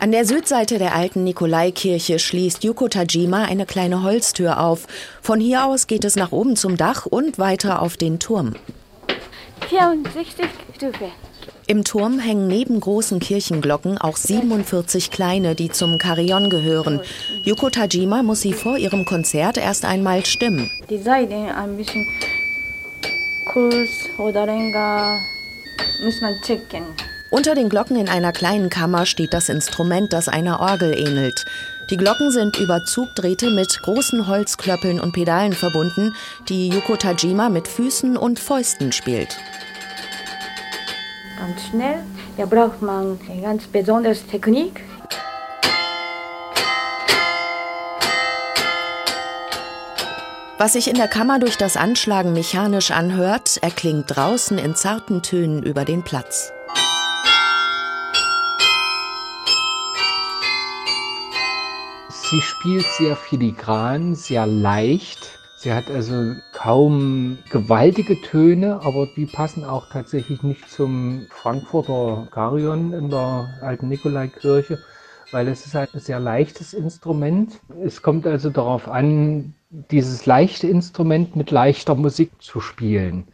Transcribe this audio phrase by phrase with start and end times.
[0.00, 4.86] An der Südseite der alten Nikolaikirche schließt Yuko Tajima eine kleine Holztür auf.
[5.20, 8.54] Von hier aus geht es nach oben zum Dach und weiter auf den Turm.
[9.68, 11.10] 64 Stufe.
[11.66, 17.00] Im Turm hängen neben großen Kirchenglocken auch 47 kleine, die zum Carillon gehören.
[17.42, 20.70] Yuko Tajima muss sie vor ihrem Konzert erst einmal stimmen.
[20.88, 22.06] Die Seiten ein bisschen
[23.52, 25.18] kurz oder länger
[26.04, 26.84] muss man checken.
[27.30, 31.44] Unter den Glocken in einer kleinen Kammer steht das Instrument, das einer Orgel ähnelt.
[31.90, 36.14] Die Glocken sind über Zugdrähte mit großen Holzklöppeln und Pedalen verbunden,
[36.48, 39.36] die Yuko Tajima mit Füßen und Fäusten spielt.
[41.38, 41.98] Ganz schnell.
[42.38, 44.80] Da braucht man eine ganz besondere Technik.
[50.56, 55.62] Was sich in der Kammer durch das Anschlagen mechanisch anhört, erklingt draußen in zarten Tönen
[55.62, 56.52] über den Platz.
[62.30, 65.38] Sie spielt sehr filigran, sehr leicht.
[65.56, 72.92] Sie hat also kaum gewaltige Töne, aber die passen auch tatsächlich nicht zum Frankfurter Carillon
[72.92, 74.78] in der alten Nikolaikirche,
[75.30, 77.60] weil es ist halt ein sehr leichtes Instrument.
[77.82, 83.26] Es kommt also darauf an, dieses leichte Instrument mit leichter Musik zu spielen.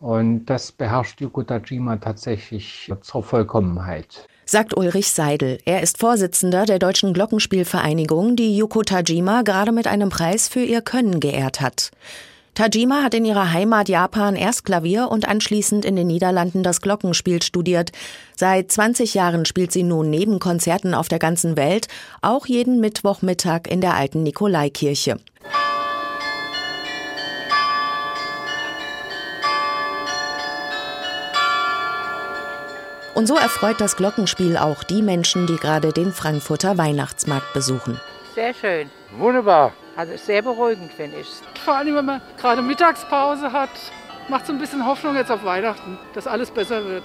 [0.00, 5.58] Und das beherrscht Yuko Tajima tatsächlich zur Vollkommenheit sagt Ulrich Seidel.
[5.64, 10.80] Er ist Vorsitzender der Deutschen Glockenspielvereinigung, die Yuko Tajima gerade mit einem Preis für ihr
[10.80, 11.90] Können geehrt hat.
[12.54, 17.42] Tajima hat in ihrer Heimat Japan erst Klavier und anschließend in den Niederlanden das Glockenspiel
[17.42, 17.90] studiert.
[18.36, 21.88] Seit 20 Jahren spielt sie nun neben Konzerten auf der ganzen Welt
[22.22, 25.16] auch jeden Mittwochmittag in der alten Nikolaikirche.
[33.14, 38.00] Und so erfreut das Glockenspiel auch die Menschen, die gerade den Frankfurter Weihnachtsmarkt besuchen.
[38.34, 38.90] Sehr schön.
[39.16, 39.72] Wunderbar.
[39.96, 41.28] Also sehr beruhigend, finde ich.
[41.64, 43.70] Vor allem, wenn man gerade Mittagspause hat,
[44.28, 47.04] macht es ein bisschen Hoffnung jetzt auf Weihnachten, dass alles besser wird.